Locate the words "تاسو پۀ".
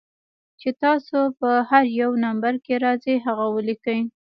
0.83-1.51